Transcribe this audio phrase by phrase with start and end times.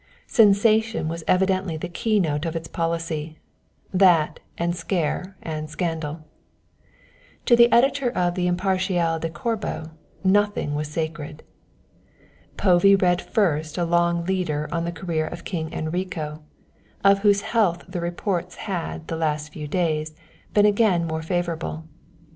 [0.25, 3.37] Sensation was evidently the keynote of its policy
[3.93, 6.25] that and scare and scandal.
[7.45, 9.91] To the editor of the Impartial de Corbo
[10.23, 11.43] nothing was sacred.
[12.57, 16.41] Povey read first a long leader on the career of King Enrico,
[17.03, 20.15] of whose health the reports had the last few days
[20.51, 21.83] been again more favourable.